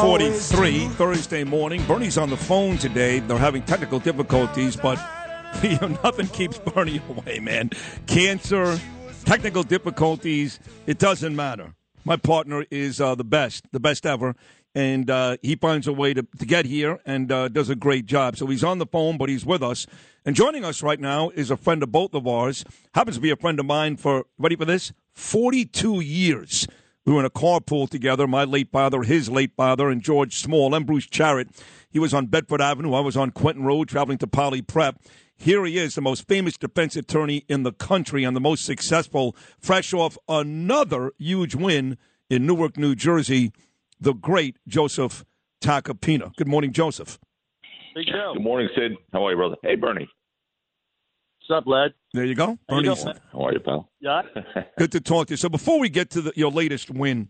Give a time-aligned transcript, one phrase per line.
[0.00, 1.84] 743 Thursday morning.
[1.84, 3.18] Bernie's on the phone today.
[3.18, 4.98] They're having technical difficulties, but
[5.62, 7.68] you know, nothing keeps Bernie away, man.
[8.06, 8.80] Cancer,
[9.26, 11.74] technical difficulties, it doesn't matter.
[12.06, 14.34] My partner is uh, the best, the best ever,
[14.74, 18.06] and uh, he finds a way to, to get here and uh, does a great
[18.06, 18.38] job.
[18.38, 19.86] So he's on the phone, but he's with us.
[20.24, 23.30] And joining us right now is a friend of both of ours, happens to be
[23.30, 24.94] a friend of mine for, ready for this?
[25.12, 26.66] 42 years.
[27.10, 30.76] We were in a carpool together, my late father, his late father, and George Small
[30.76, 31.48] and Bruce Charrett.
[31.90, 32.94] He was on Bedford Avenue.
[32.94, 35.02] I was on Quentin Road traveling to Poly Prep.
[35.36, 39.34] Here he is, the most famous defense attorney in the country and the most successful,
[39.58, 43.50] fresh off another huge win in Newark, New Jersey,
[44.00, 45.24] the great Joseph
[45.60, 46.32] Tacopina.
[46.36, 47.18] Good morning, Joseph.
[47.92, 48.34] Big Joe.
[48.34, 48.92] Good morning, Sid.
[49.12, 49.56] How are you, brother?
[49.64, 50.08] Hey, Bernie.
[51.50, 51.94] What's up, lad?
[52.14, 52.46] There you go.
[52.68, 53.22] How you Bernie's doing, man?
[53.32, 53.90] How are you, pal?
[53.98, 54.22] Yeah.
[54.78, 55.36] good to talk to you.
[55.36, 57.28] So before we get to the, your latest win,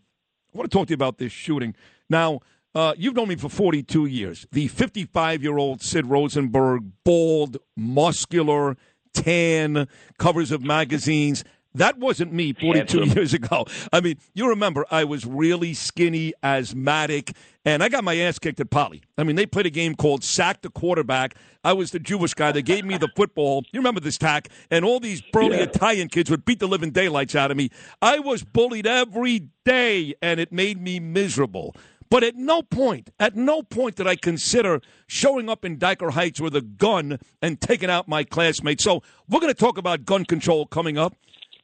[0.54, 1.74] I want to talk to you about this shooting.
[2.10, 2.40] Now,
[2.74, 4.46] uh, you've known me for 42 years.
[4.52, 8.76] The 55 year old Sid Rosenberg, bald, muscular,
[9.14, 11.42] tan, covers of magazines.
[11.74, 13.16] That wasn't me 42 Handsome.
[13.16, 13.64] years ago.
[13.92, 17.32] I mean, you remember I was really skinny, asthmatic,
[17.64, 19.02] and I got my ass kicked at Poly.
[19.16, 21.36] I mean, they played a game called Sack the Quarterback.
[21.62, 22.50] I was the Jewish guy.
[22.52, 23.64] They gave me the football.
[23.72, 24.48] You remember this tack?
[24.70, 25.64] And all these burly Yeah.
[25.64, 27.70] Italian kids would beat the living daylights out of me.
[28.02, 31.76] I was bullied every day, and it made me miserable.
[32.08, 36.40] But at no point, at no point did I consider showing up in Dyker Heights
[36.40, 38.82] with a gun and taking out my classmates.
[38.82, 41.14] So we're going to talk about gun control coming up.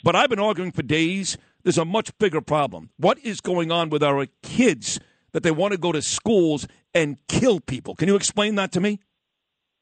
[0.07, 1.37] But I've been arguing for days.
[1.65, 2.91] There's a much bigger problem.
[2.97, 5.01] What is going on with our kids
[5.33, 7.97] that they want to go to schools and kill people?
[7.97, 9.01] Can you explain that to me?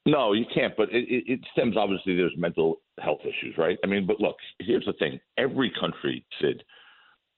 [0.07, 0.75] No, you can't.
[0.75, 2.15] But it, it, stems obviously.
[2.15, 3.77] There's mental health issues, right?
[3.83, 6.63] I mean, but look, here's the thing: every country, Sid,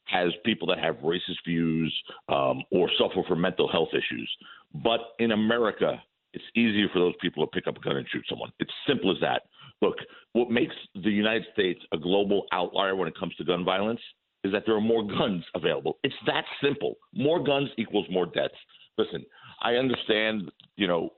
[0.05, 1.93] has people that have racist views
[2.29, 4.33] um, or suffer from mental health issues.
[4.73, 8.23] But in America, it's easier for those people to pick up a gun and shoot
[8.29, 8.53] someone.
[8.61, 9.41] It's simple as that.
[9.81, 9.95] Look,
[10.33, 13.99] what makes the United States a global outlier when it comes to gun violence
[14.43, 15.97] is that there are more guns available.
[16.03, 16.95] It's that simple.
[17.13, 18.55] More guns equals more deaths.
[18.97, 19.25] Listen,
[19.61, 21.13] I understand, you know,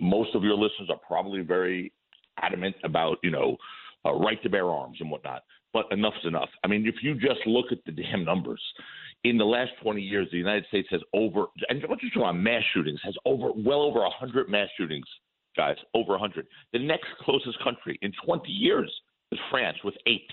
[0.00, 1.92] most of your listeners are probably very
[2.42, 3.56] adamant about, you know,
[4.06, 5.42] uh, right to bear arms and whatnot.
[5.72, 6.48] But enough's enough.
[6.64, 8.62] I mean, if you just look at the damn numbers,
[9.24, 12.36] in the last 20 years, the United States has over, and I'm just talking about
[12.36, 15.06] mass shootings, has over, well over 100 mass shootings,
[15.56, 16.46] guys, over 100.
[16.72, 18.92] The next closest country in 20 years
[19.32, 20.28] is France with eight.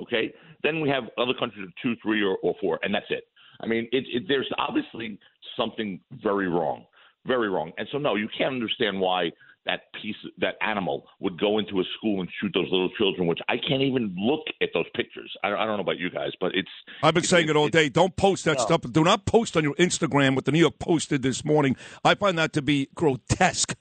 [0.00, 3.24] Okay, then we have other countries with two, three, or, or four, and that's it.
[3.60, 5.18] I mean, it, it, there's obviously
[5.56, 6.86] something very wrong,
[7.26, 7.72] very wrong.
[7.76, 9.30] And so, no, you can't understand why
[9.66, 13.28] that piece, that animal, would go into a school and shoot those little children.
[13.28, 15.30] Which I can't even look at those pictures.
[15.44, 16.70] I, I don't know about you guys, but it's.
[17.02, 17.88] I've been it's- saying it all day.
[17.90, 18.64] Don't post that No.
[18.64, 18.80] stuff.
[18.90, 21.76] Do not post on your Instagram what the New York Post did this morning.
[22.02, 23.76] I find that to be grotesque.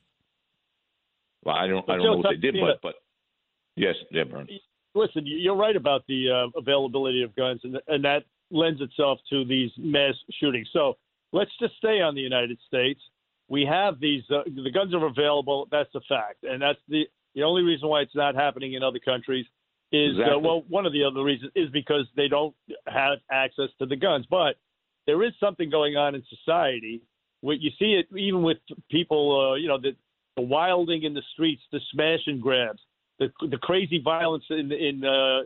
[1.44, 1.90] Well, I don't.
[1.90, 2.96] I don't know what they did, but but
[3.76, 4.48] yes, yeah, Burn.
[4.94, 9.46] Listen, you're right about the uh, availability of guns, and, and that lends itself to
[9.46, 10.68] these mass shootings.
[10.74, 10.98] So
[11.32, 13.00] let's just stay on the United States.
[13.48, 15.68] We have these, uh, the guns are available.
[15.72, 16.44] That's a fact.
[16.44, 17.04] And that's the,
[17.36, 19.46] the only reason why it's not happening in other countries
[19.94, 22.56] is, uh, well, one of the other reasons is because they don't
[22.88, 24.26] have access to the guns.
[24.30, 24.56] But
[25.08, 27.02] there is something going on in society.
[27.40, 28.58] Where you see it even with
[28.90, 29.96] people, uh, you know, the,
[30.36, 32.80] the wilding in the streets, the smash and grabs,
[33.20, 35.42] the the crazy violence in in uh,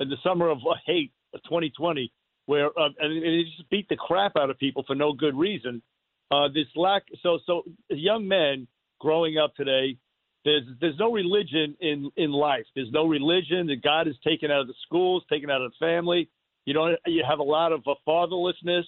[0.00, 2.12] in the summer of uh, hate of 2020,
[2.46, 5.82] where uh, and they just beat the crap out of people for no good reason.
[6.30, 8.66] Uh, this lack, so so young men
[9.00, 9.96] growing up today,
[10.44, 12.66] there's there's no religion in in life.
[12.74, 13.66] There's no religion.
[13.66, 16.28] that God is taken out of the schools, taken out of the family.
[16.66, 18.84] You know, you have a lot of uh, fatherlessness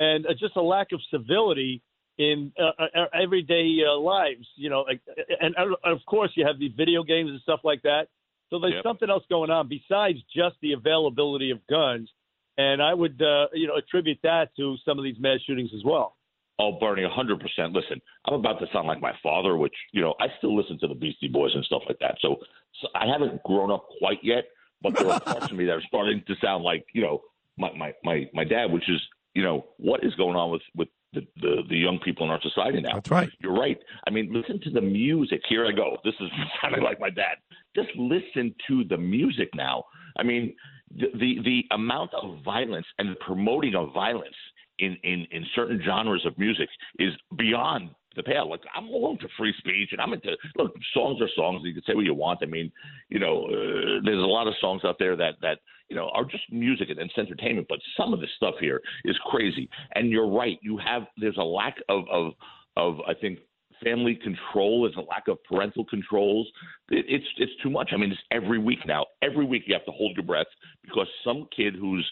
[0.00, 1.82] and uh, just a lack of civility
[2.18, 4.46] in uh, uh, everyday uh, lives.
[4.56, 5.00] You know, like,
[5.40, 8.08] and, and of course you have the video games and stuff like that.
[8.50, 8.84] So there's Yep.
[8.84, 12.10] something else going on besides just the availability of guns.
[12.58, 15.82] And I would, uh, you know, attribute that to some of these mass shootings as
[15.84, 16.16] well.
[16.58, 17.40] Oh, Bernie, 100%.
[17.74, 20.86] Listen, I'm about to sound like my father, which, you know, I still listen to
[20.86, 22.18] the Beastie Boys and stuff like that.
[22.20, 22.36] So,
[22.82, 24.44] so I haven't grown up quite yet,
[24.82, 27.22] but there are parts of me that are starting to sound like, you know,
[27.56, 29.00] my, my, my, my dad, which is,
[29.32, 32.40] you know, what is going on with, with the, the, the young people in our
[32.42, 32.94] society now?
[32.94, 33.30] That's right.
[33.40, 33.78] You're right.
[34.06, 35.42] I mean, listen to the music.
[35.48, 35.98] Here I go.
[36.04, 36.28] This is
[36.62, 37.36] sounding like my dad.
[37.74, 39.84] Just listen to the music now.
[40.16, 40.54] I mean,
[40.94, 44.36] the the, the amount of violence and the promoting of violence
[44.78, 46.68] in, in, in certain genres of music
[46.98, 48.48] is beyond the pale.
[48.48, 50.72] Like I'm all into free speech, and I'm into look.
[50.94, 51.62] Songs are songs.
[51.64, 52.40] You can say what you want.
[52.42, 52.70] I mean,
[53.08, 56.24] you know, uh, there's a lot of songs out there that that you know are
[56.24, 57.66] just music and it's entertainment.
[57.68, 59.68] But some of the stuff here is crazy.
[59.94, 60.58] And you're right.
[60.62, 62.32] You have there's a lack of of
[62.76, 63.38] of I think
[63.82, 64.82] family control.
[64.82, 66.48] There's a lack of parental controls.
[66.90, 67.90] It, it's it's too much.
[67.92, 69.06] I mean, it's every week now.
[69.22, 70.46] Every week you have to hold your breath
[70.82, 72.08] because some kid who's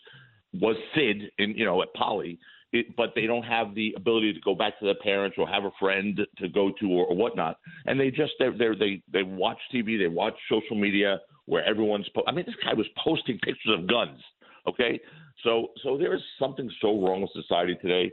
[0.53, 2.39] was Sid in you know at Poly
[2.73, 5.65] it, but they don't have the ability to go back to their parents or have
[5.65, 7.59] a friend to go to or, or whatnot.
[7.87, 12.09] And they just they're, they're, they they watch TV, they watch social media where everyone's.
[12.15, 14.21] Po- I mean, this guy was posting pictures of guns.
[14.69, 15.01] Okay,
[15.43, 18.13] so so there is something so wrong with society today,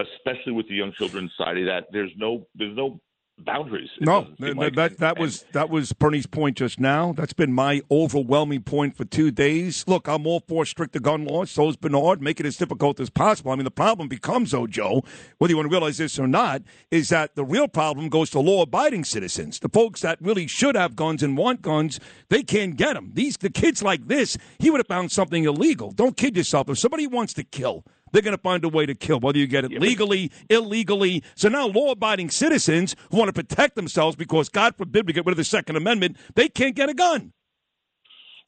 [0.00, 3.00] especially with the young children society that there's no there's no
[3.44, 3.90] boundaries.
[4.00, 4.74] No, that, like.
[4.74, 7.12] that, that was that was Bernie's point just now.
[7.12, 9.84] That's been my overwhelming point for two days.
[9.86, 11.50] Look, I'm all for stricter gun laws.
[11.50, 12.20] So is Bernard.
[12.20, 13.50] Make it as difficult as possible.
[13.50, 15.02] I mean, the problem becomes, though, Joe,
[15.38, 18.40] whether you want to realize this or not, is that the real problem goes to
[18.40, 22.00] law-abiding citizens, the folks that really should have guns and want guns.
[22.28, 23.12] They can't get them.
[23.14, 24.36] These the kids like this.
[24.58, 25.90] He would have found something illegal.
[25.90, 26.68] Don't kid yourself.
[26.68, 29.46] If somebody wants to kill they're going to find a way to kill, whether you
[29.46, 31.22] get it legally, illegally.
[31.34, 35.26] So now law abiding citizens who want to protect themselves because, God forbid, we get
[35.26, 37.32] rid of the Second Amendment, they can't get a gun.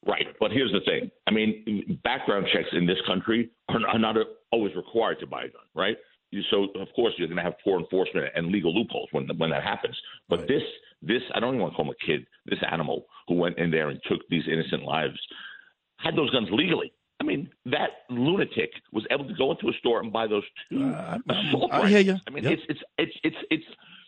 [0.05, 0.27] Right.
[0.39, 4.15] But here's the thing I mean, background checks in this country are not
[4.51, 5.97] always required to buy a gun, right?
[6.49, 9.63] So of course you're going to have poor enforcement and legal loopholes when when that
[9.63, 9.95] happens.
[10.29, 10.47] But right.
[10.47, 10.63] this
[11.01, 12.25] this I don't even want to call him a kid.
[12.45, 15.19] This animal who went in there and took these innocent lives
[15.97, 16.93] had those guns legally.
[17.21, 20.83] I mean, that lunatic was able to go into a store and buy those two
[20.83, 22.15] uh, assault I hear you.
[22.27, 22.53] I mean, yep.
[22.53, 23.63] it's, it's it's it's it's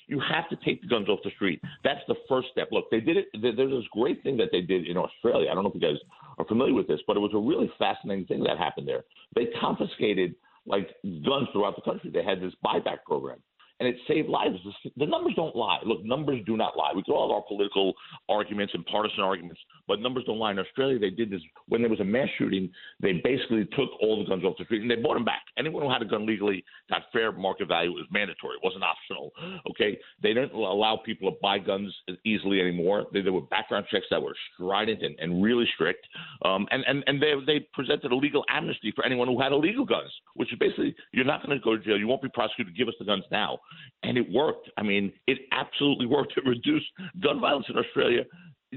[0.08, 1.62] you have to take the guns off the street.
[1.84, 2.70] That's the first step.
[2.72, 3.28] Look, they did it.
[3.40, 5.52] There's this great thing that they did in Australia.
[5.52, 6.00] I don't know if you guys
[6.40, 9.04] are familiar with this, but it was a really fascinating thing that happened there.
[9.36, 10.34] They confiscated
[10.66, 12.10] like guns throughout the country.
[12.10, 13.38] They had this buyback program
[13.80, 14.56] and it saved lives.
[14.98, 15.80] The numbers don't lie.
[15.86, 16.92] Look, numbers do not lie.
[16.96, 17.94] We can all have our political
[18.30, 20.52] arguments and partisan arguments, but numbers don't lie.
[20.52, 22.70] In Australia, they did this when there was a mass shooting.
[23.02, 25.42] They basically took all the guns off the street and they bought them back.
[25.58, 27.92] Anyone who had a gun legally got fair market value.
[27.92, 28.56] It was mandatory.
[28.56, 29.32] It wasn't optional.
[29.72, 31.94] Okay, they didn't allow people to buy guns
[32.26, 33.08] easily anymore.
[33.12, 36.06] They, there were background checks that were strident and, and really strict,
[36.46, 39.86] um, and and and they they presented a legal amnesty for anyone who had illegal
[39.86, 41.98] guns, which is basically you're not going to go to jail.
[41.98, 42.76] You won't be prosecuted.
[42.76, 43.60] Give us the guns now
[44.04, 44.70] and it worked.
[44.78, 46.34] I mean, it absolutely worked.
[46.38, 46.86] It reduced
[47.22, 48.24] gun violence in Australia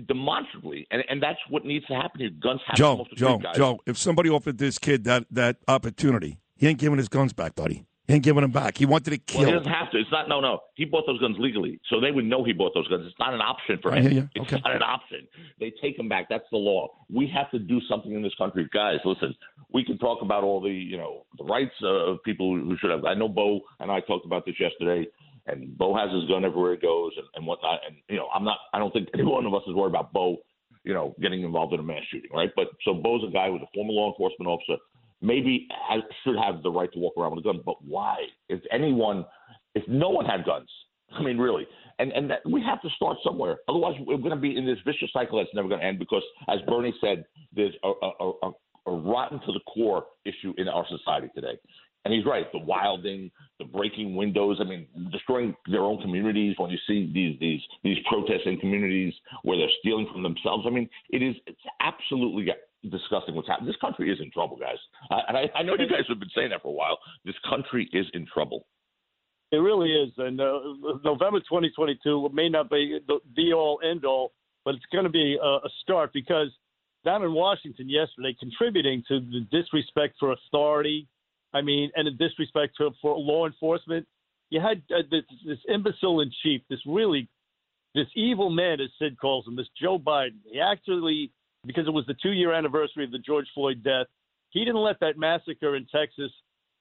[0.06, 2.31] demonstrably, and and that's what needs to happen here.
[2.43, 3.79] Guns have Joe, Joe, Joe.
[3.87, 7.86] If somebody offered this kid that that opportunity, he ain't giving his guns back, buddy.
[8.06, 8.79] He ain't giving them back.
[8.79, 9.41] He wanted to kill.
[9.41, 9.99] Well, he doesn't have to.
[9.99, 10.29] It's not.
[10.29, 10.61] No, no.
[10.75, 13.05] He bought those guns legally, so they would know he bought those guns.
[13.06, 14.31] It's not an option for him.
[14.35, 14.62] It's okay.
[14.64, 15.26] not an option.
[15.58, 16.29] They take them back.
[16.29, 16.88] That's the law.
[17.12, 18.99] We have to do something in this country, guys.
[19.05, 19.35] Listen,
[19.73, 23.05] we can talk about all the you know the rights of people who should have.
[23.05, 25.06] I know Bo and I talked about this yesterday
[25.47, 27.81] and Bo has his gun everywhere he goes and, and whatnot.
[27.87, 28.59] And you know, I'm not.
[28.73, 30.38] I don't think any one of us is worried about Bo,
[30.85, 32.50] you know, getting involved in a mass shooting, right?
[32.56, 34.81] But so Bo's a guy who's a former law enforcement officer.
[35.22, 38.16] Maybe has, should have the right to walk around with a gun, but why?
[38.48, 39.24] If anyone,
[39.74, 40.68] if no one had guns,
[41.12, 41.66] I mean, really,
[41.98, 43.58] and and that, we have to start somewhere.
[43.68, 45.98] Otherwise, we're going to be in this vicious cycle that's never going to end.
[45.98, 47.24] Because, as Bernie said,
[47.54, 48.50] there's a, a, a,
[48.86, 51.58] a rotten to the core issue in our society today.
[52.04, 52.46] And he's right.
[52.52, 54.58] The wilding, the breaking windows.
[54.61, 56.54] I mean, destroying their own communities.
[56.56, 60.64] When you see these these these protests in communities where they're stealing from themselves.
[60.66, 62.46] I mean, it is it's absolutely
[62.90, 63.69] disgusting what's happening.
[63.69, 64.78] This country is in trouble, guys.
[65.11, 66.99] Uh, and I, I know you guys have been saying that for a while.
[67.25, 68.66] This country is in trouble.
[69.52, 70.12] It really is.
[70.19, 70.59] And uh,
[71.05, 74.33] November 2022 may not be the, the all end all,
[74.64, 76.49] but it's going to be a, a start because
[77.05, 81.07] down in Washington yesterday, contributing to the disrespect for authority
[81.57, 84.07] I mean, and a disrespect to, for law enforcement.
[84.50, 87.28] You had uh, this, this imbecile in chief, this really,
[87.95, 90.38] this evil man, as Sid calls him, this Joe Biden.
[90.45, 91.33] He actually,
[91.66, 94.06] because it was the two-year anniversary of the George Floyd death,
[94.50, 96.30] he didn't let that massacre in Texas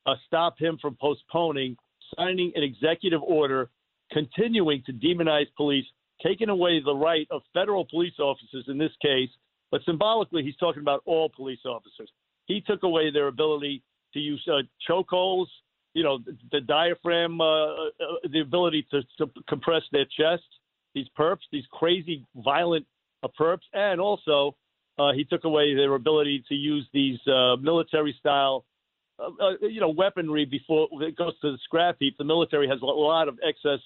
[0.06, 1.76] uh, stop him from postponing
[2.18, 3.70] signing an executive order
[4.12, 5.86] continuing to demonize police,
[6.24, 9.30] taking away the right of federal police officers in this case,
[9.72, 12.10] but symbolically, he's talking about all police officers.
[12.46, 13.82] He took away their ability
[14.14, 15.48] to use uh, chokeholds,
[15.94, 17.88] you know, the, the diaphragm, uh, uh,
[18.32, 20.44] the ability to, to, compress their chest,
[20.94, 22.86] these perps, these crazy, violent
[23.24, 24.56] uh, perps, and also
[24.98, 28.66] uh, he took away their ability to use these uh, military style,
[29.62, 32.18] you know, weaponry before it goes to the scrap heap.
[32.18, 33.80] The military has a lot of excess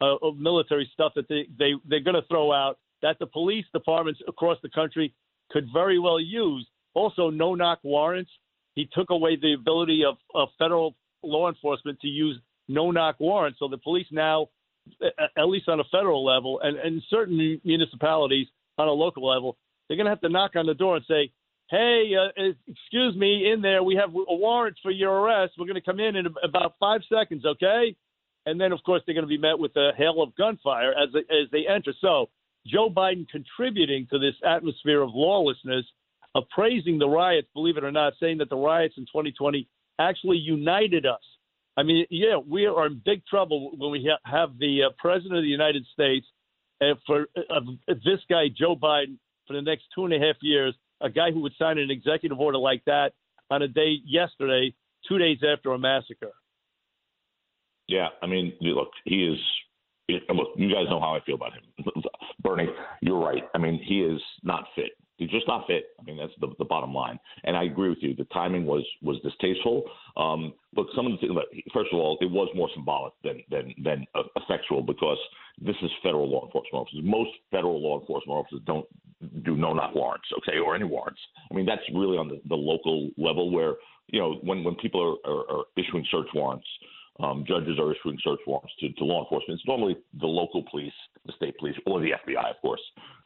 [0.00, 4.20] of military stuff that they, they they're going to throw out that the police departments
[4.28, 5.14] across the country
[5.50, 6.66] could very well use.
[6.94, 8.30] Also, no knock warrants
[8.74, 13.58] he took away the ability of, of federal law enforcement to use no knock warrants.
[13.58, 14.48] So the police now
[15.36, 18.46] at least on a federal level, and, and certain municipalities
[18.78, 19.56] on a local level,
[19.88, 21.30] they're going to have to knock on the door and say,
[21.70, 25.54] hey, uh, excuse me, in there, we have a warrant for your arrest.
[25.58, 27.96] We're going to come in in about five seconds, okay?
[28.46, 31.08] And then, of course, they're going to be met with a hail of gunfire as
[31.12, 31.92] they, as they enter.
[32.00, 32.30] So,
[32.66, 35.84] Joe Biden contributing to this atmosphere of lawlessness,
[36.34, 41.06] appraising the riots, believe it or not, saying that the riots in 2020 actually united
[41.06, 41.20] us.
[41.76, 45.36] I mean, yeah, we are in big trouble when we ha- have the uh, president
[45.36, 46.26] of the United States
[47.06, 51.10] for uh, this guy Joe Biden for the next two and a half years, a
[51.10, 53.12] guy who would sign an executive order like that
[53.50, 54.74] on a day yesterday,
[55.08, 56.32] two days after a massacre.
[57.88, 59.38] Yeah, I mean, look, he is.
[60.08, 61.62] Look, you guys know how I feel about him,
[62.40, 62.68] Bernie.
[63.00, 63.42] You're right.
[63.56, 64.90] I mean, he is not fit.
[65.16, 65.86] He's just not fit.
[65.98, 67.18] I mean, that's the, the bottom line.
[67.44, 68.14] And I agree with you.
[68.14, 69.84] The timing was was distasteful.
[70.16, 71.32] Um, look, some of the things.
[71.72, 75.18] First of all, it was more symbolic than than than effectual because
[75.58, 77.00] this is federal law enforcement officers.
[77.02, 78.86] Most federal law enforcement officers don't
[79.44, 81.20] do no knock warrants, okay, or any warrants.
[81.50, 83.74] I mean, that's really on the, the local level where
[84.08, 86.66] you know when when people are, are, are issuing search warrants
[87.20, 89.58] um, judges are issuing search warrants to, to, law enforcement.
[89.58, 90.92] It's normally the local police,
[91.24, 92.80] the state police, or the FBI, of course.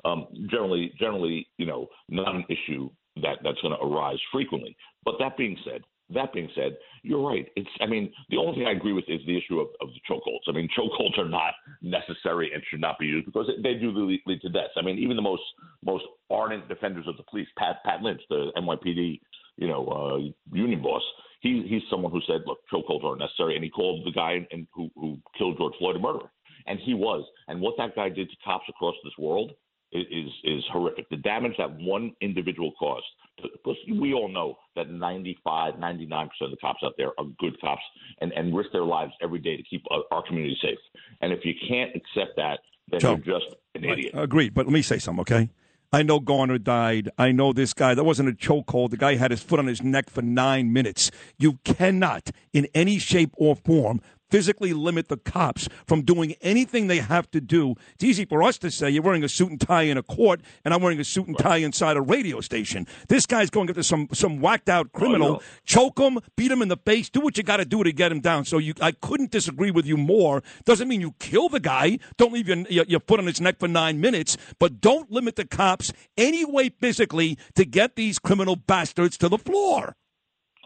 [0.04, 4.76] Um, generally, generally, you know, not an issue that that's going to arise frequently.
[5.04, 5.82] But that being said,
[6.14, 7.46] that being said, you're right.
[7.56, 10.00] It's, I mean, the only thing I agree with is the issue of, of the
[10.08, 10.48] chokeholds.
[10.48, 14.20] I mean, chokeholds are not necessary and should not be used because they do lead,
[14.26, 14.74] lead to deaths.
[14.76, 15.42] I mean, even the most
[15.84, 19.20] most ardent defenders of the police, Pat Pat Lynch, the NYPD,
[19.56, 21.02] you know, uh, union boss,
[21.40, 23.54] he, he's someone who said, look, chokeholds aren't necessary.
[23.54, 26.30] And he called the guy and, who, who killed George Floyd a murderer.
[26.66, 27.24] And he was.
[27.48, 29.52] And what that guy did to cops across this world
[29.92, 31.08] is, is, is horrific.
[31.08, 33.06] The damage that one individual caused,
[33.42, 37.82] because we all know that 95, 99% of the cops out there are good cops
[38.20, 40.78] and, and risk their lives every day to keep our, our community safe.
[41.20, 44.12] And if you can't accept that, then Joe, you're just an idiot.
[44.14, 44.54] Agreed.
[44.54, 45.50] But let me say something, okay?
[45.92, 47.10] I know Garner died.
[47.18, 47.94] I know this guy.
[47.94, 48.90] That wasn't a chokehold.
[48.90, 51.10] The guy had his foot on his neck for nine minutes.
[51.36, 56.98] You cannot, in any shape or form, physically limit the cops from doing anything they
[56.98, 57.74] have to do.
[57.94, 60.40] It's easy for us to say you're wearing a suit and tie in a court,
[60.64, 62.86] and I'm wearing a suit and tie inside a radio station.
[63.08, 66.62] This guy's going after some some whacked out oh, criminal, oh, choke him, beat him
[66.62, 68.44] in the face, do what you got to do to get him down.
[68.44, 70.42] So you, I couldn't disagree with you more.
[70.64, 71.98] Doesn't mean you kill the guy.
[72.16, 75.36] Don't leave your, your, your foot on his neck for nine minutes, but don't limit
[75.36, 79.96] the cops any way physically to get these criminal bastards to the floor.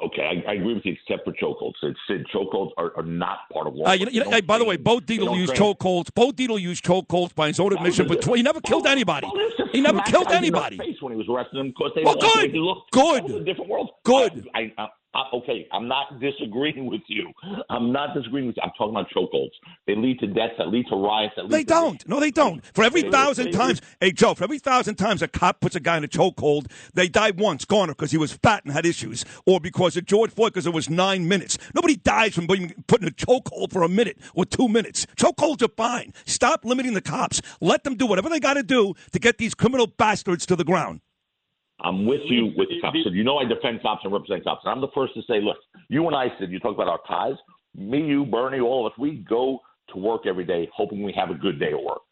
[0.03, 1.75] Okay, I, I, agree with you, except for chokeholds.
[1.81, 3.87] Sid, Sid chokeholds are, are not part of law.
[3.87, 6.13] Uh, you know, you know, hey, by the way, Bo Dietl used chokeholds.
[6.13, 9.29] Bo Dietl used chokeholds by his own admission, but he never killed anybody.
[9.73, 10.79] He never killed anybody.
[10.79, 12.53] Face when he was arresting him because they well, good,
[12.93, 13.91] good, different world.
[14.05, 14.49] Good.
[14.55, 17.31] I, I, uh, okay, I'm not disagreeing with you.
[17.71, 18.63] I'm not disagreeing with you.
[18.63, 19.51] I'm talking about chokeholds.
[19.87, 20.55] They lead to deaths.
[20.59, 21.35] That lead to riots.
[21.37, 22.07] That lead they don't.
[22.09, 22.65] No, they don't.
[22.75, 25.77] For every they, thousand times, they, hey Joe, for every thousand times a cop puts
[25.77, 28.87] a guy in a chokehold, they die once, Garner, because he was fat and had
[28.87, 31.59] issues, or because of George Floyd because it was nine minutes.
[31.75, 35.07] Nobody dies from being put in a chokehold for a minute or two minutes.
[35.17, 36.13] Chokeholds are fine.
[36.25, 37.41] Stop limiting the cops.
[37.61, 40.65] Let them do whatever they got to do to get these criminal bastards to the
[40.65, 41.01] ground.
[41.81, 42.99] I'm with you with cops.
[43.05, 44.63] And you know I defend cops and represent cops.
[44.65, 45.57] And I'm the first to say, look,
[45.89, 47.37] you and I said you talk about our ties.
[47.77, 51.31] Me, you, Bernie, all of us, we go to work every day hoping we have
[51.31, 52.03] a good day at work.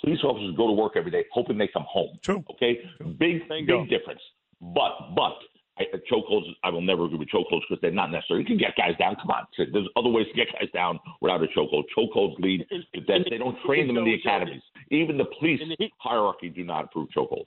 [0.00, 2.18] Police officers go to work every day hoping they come home.
[2.22, 2.44] True.
[2.50, 2.80] Okay?
[3.18, 4.20] Big, big difference.
[4.60, 5.34] But, but,
[5.78, 8.40] I, uh, chokeholds, I will never agree with chokeholds because they're not necessary.
[8.40, 9.16] You can get guys down.
[9.16, 9.46] Come on.
[9.56, 11.84] There's other ways to get guys down without a chokehold.
[11.96, 13.22] Chokeholds lead to death.
[13.30, 14.60] They don't train them in the academies.
[14.90, 15.60] Even the police
[15.98, 17.46] hierarchy do not approve chokeholds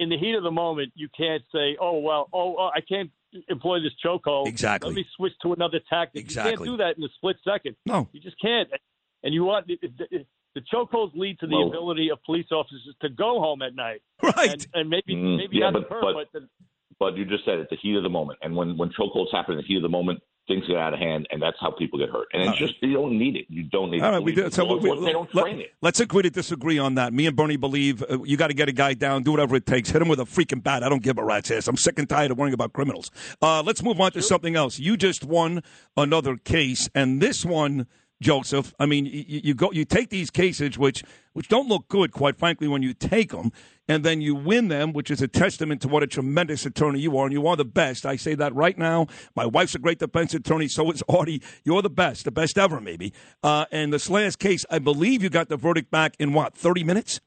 [0.00, 3.10] in the heat of the moment, you can't say, "Oh well, oh, oh I can't
[3.48, 4.48] employ this chokehold.
[4.48, 4.88] Exactly.
[4.88, 6.50] Let me switch to another tactic." Exactly.
[6.50, 7.76] You can't do that in a split second.
[7.86, 8.68] No, you just can't.
[9.22, 12.96] And you want the, the, the chokeholds lead to the well, ability of police officers
[13.02, 14.00] to go home at night.
[14.22, 14.52] Right.
[14.52, 16.48] And, and maybe mm, maybe yeah, not but, her, but, but the,
[17.00, 18.38] but you just said it, the heat of the moment.
[18.42, 20.98] And when when chokeholds happen in the heat of the moment, things get out of
[20.98, 22.28] hand, and that's how people get hurt.
[22.32, 23.46] And it's just you don't need it.
[23.48, 24.16] You don't need All it.
[24.16, 25.72] Right, we do, so we, we, they don't train it.
[25.80, 27.12] Let's agree to disagree on that.
[27.12, 29.66] Me and Bernie believe uh, you got to get a guy down, do whatever it
[29.66, 30.82] takes, hit him with a freaking bat.
[30.82, 31.66] I don't give a rat's ass.
[31.68, 33.10] I'm sick and tired of worrying about criminals.
[33.40, 34.78] Uh, let's move on to something else.
[34.78, 35.62] You just won
[35.96, 37.86] another case, and this one
[38.20, 38.74] Joseph.
[38.78, 42.36] I mean, you, you, go, you take these cases which which don't look good, quite
[42.36, 43.52] frankly, when you take them,
[43.88, 47.16] and then you win them, which is a testament to what a tremendous attorney you
[47.16, 48.04] are, and you are the best.
[48.04, 49.06] I say that right now.
[49.36, 51.40] My wife's a great defense attorney, so is Artie.
[51.64, 53.12] You're the best, the best ever, maybe.
[53.44, 56.82] Uh, and this last case, I believe you got the verdict back in what, 30
[56.82, 57.20] minutes?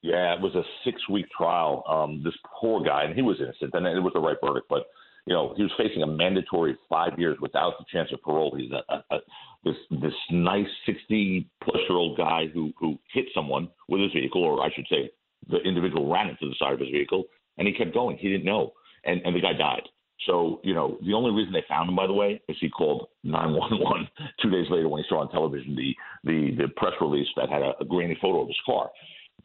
[0.00, 1.82] Yeah, it was a six week trial.
[1.86, 4.86] Um, this poor guy, and he was innocent, and it was the right verdict, but
[5.26, 8.56] you know, he was facing a mandatory five years without the chance of parole.
[8.56, 9.18] He's a, a, a
[9.64, 14.42] this this nice sixty plus year old guy who who hit someone with his vehicle,
[14.42, 15.10] or I should say,
[15.50, 17.24] the individual ran into the side of his vehicle,
[17.58, 18.16] and he kept going.
[18.18, 18.72] He didn't know,
[19.04, 19.82] and and the guy died.
[20.24, 23.08] So, you know, the only reason they found him, by the way, is he called
[23.22, 24.08] nine one one
[24.42, 27.62] two days later when he saw on television the the, the press release that had
[27.62, 28.90] a, a grainy photo of his car.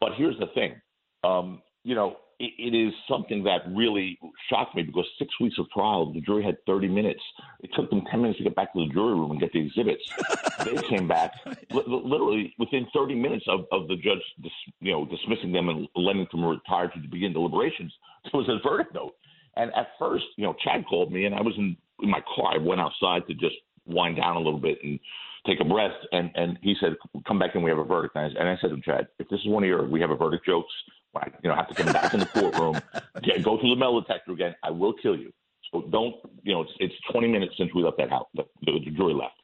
[0.00, 0.80] But here's the thing,
[1.24, 4.18] um, you know, it, it is something that really
[4.50, 7.20] shocked me because six weeks of trial, the jury had 30 minutes.
[7.60, 9.64] It took them 10 minutes to get back to the jury room and get the
[9.64, 10.02] exhibits.
[10.64, 11.32] they came back
[11.70, 15.86] li- literally within 30 minutes of, of the judge, dis, you know, dismissing them and
[15.94, 17.92] letting them retire to begin deliberations.
[18.24, 19.14] There was a verdict note.
[19.56, 22.54] And at first, you know, Chad called me, and I was in, in my car.
[22.54, 23.54] I went outside to just
[23.86, 24.98] wind down a little bit and
[25.46, 25.92] take a breath.
[26.10, 26.94] And and he said,
[27.28, 29.28] "Come back and we have a verdict." And I, and I said to Chad, "If
[29.28, 30.72] this is one of your we have a verdict jokes,
[31.16, 32.80] I, you know, have to come back in the courtroom,
[33.22, 34.54] get, go through the metal detector again.
[34.62, 35.32] I will kill you.
[35.72, 38.26] So don't, you know, it's, it's 20 minutes since we left that house.
[38.34, 39.34] The, the, the jury left,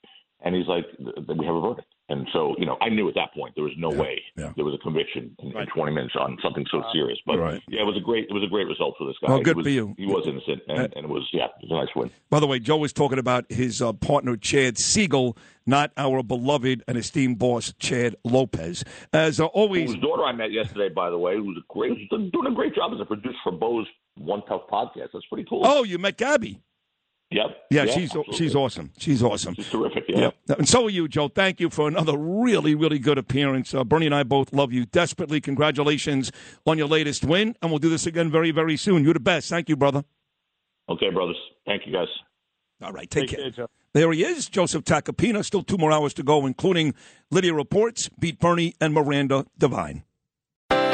[0.43, 3.35] and he's like, "We have a verdict." And so, you know, I knew at that
[3.35, 4.53] point there was no yeah, way yeah.
[4.57, 5.69] there was a conviction in, right.
[5.69, 7.19] in, 20 minutes on something so serious.
[7.27, 7.63] But right.
[7.69, 9.31] yeah, it was a great it was a great result for this guy.
[9.31, 9.95] Well, good was, for you.
[9.99, 12.11] He was innocent, and, and, it was yeah, it was a nice win.
[12.31, 15.37] By the way, Joe was talking about his uh, partner Chad Seigel,
[15.67, 18.85] not our beloved and esteemed boss Chad Lopez.
[19.13, 22.47] As uh, always, whose daughter I met yesterday, by the way, who's a great, doing
[22.47, 23.87] a great job as a producer for Bo's
[24.17, 25.09] One Tough podcast.
[25.13, 25.63] That's pretty cool.
[25.65, 26.63] Oh, you met Gabby.
[27.31, 27.47] Yep.
[27.71, 28.37] Yeah, yeah she's absolutely.
[28.37, 28.91] she's awesome.
[28.97, 29.55] She's awesome.
[29.55, 30.05] She's terrific.
[30.09, 30.19] Yeah.
[30.19, 30.59] Yep.
[30.59, 31.29] And so are you, Joe.
[31.29, 33.75] Thank you for another really, really good appearance.
[33.75, 35.41] Uh, Bernie and I both love you desperately.
[35.41, 36.33] Congratulations
[36.67, 39.05] on your latest win, and we'll do this again very, very soon.
[39.05, 39.51] You're the best.
[39.51, 40.05] Thank you, brother.
[40.89, 41.37] Okay, brothers.
[41.67, 42.09] Thank you, guys.
[42.83, 43.11] All right.
[43.11, 43.51] Take, take care.
[43.51, 45.45] care there he is, Joseph Tacopina.
[45.45, 46.95] Still two more hours to go, including
[47.31, 50.05] Lidia Reports, Beat Bernie, and Miranda Devine.